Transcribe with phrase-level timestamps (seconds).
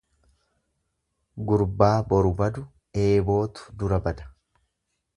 [1.51, 2.65] Gurbaa boru badu
[3.05, 4.31] 'eebootu dura bada.